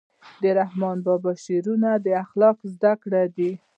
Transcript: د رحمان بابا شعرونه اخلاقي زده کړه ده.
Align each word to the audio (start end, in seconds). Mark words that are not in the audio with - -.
د 0.41 0.43
رحمان 0.59 0.97
بابا 1.05 1.31
شعرونه 1.43 1.87
اخلاقي 2.23 2.67
زده 2.75 2.93
کړه 3.03 3.23
ده. 3.35 3.49